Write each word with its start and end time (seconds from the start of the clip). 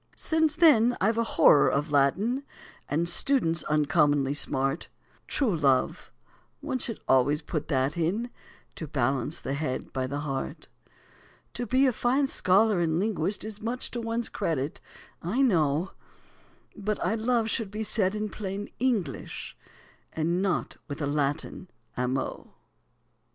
Since 0.15 0.55
then 0.55 0.97
I've 0.99 1.19
a 1.19 1.23
horror 1.23 1.69
of 1.69 1.91
Latin, 1.91 2.43
And 2.89 3.07
students 3.07 3.63
uncommonly 3.65 4.33
smart; 4.33 4.87
True 5.27 5.55
love, 5.55 6.11
one 6.59 6.79
should 6.79 6.99
always 7.07 7.43
put 7.43 7.67
that 7.67 7.95
in, 7.95 8.31
To 8.77 8.87
balance 8.87 9.39
the 9.39 9.53
head 9.53 9.93
by 9.93 10.07
the 10.07 10.21
heart. 10.21 10.67
To 11.53 11.67
be 11.67 11.85
a 11.85 11.93
fine 11.93 12.25
scholar 12.25 12.79
and 12.79 12.97
linguist 12.99 13.43
Is 13.43 13.61
much 13.61 13.91
to 13.91 14.01
one's 14.01 14.27
credit, 14.27 14.81
I 15.21 15.43
know, 15.43 15.91
But 16.75 16.99
"I 17.05 17.13
love" 17.13 17.47
should 17.51 17.69
be 17.69 17.83
said 17.83 18.15
in 18.15 18.29
plain 18.29 18.69
English, 18.79 19.55
And 20.13 20.41
not 20.41 20.77
with 20.87 20.99
a 21.03 21.05
Latin 21.05 21.69
"amo." 21.95 22.55